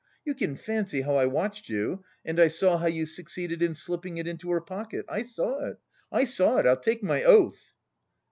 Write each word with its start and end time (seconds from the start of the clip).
You 0.25 0.33
can 0.33 0.55
fancy 0.55 1.01
how 1.01 1.15
I 1.17 1.27
watched 1.27 1.69
you 1.69 2.03
and 2.25 2.39
I 2.39 2.47
saw 2.47 2.79
how 2.79 2.87
you 2.87 3.05
succeeded 3.05 3.61
in 3.61 3.75
slipping 3.75 4.17
it 4.17 4.27
into 4.27 4.49
her 4.49 4.59
pocket. 4.59 5.05
I 5.07 5.21
saw 5.21 5.63
it, 5.69 5.77
I 6.11 6.23
saw 6.23 6.57
it, 6.57 6.65
I'll 6.65 6.75
take 6.77 7.03
my 7.03 7.23
oath." 7.23 7.75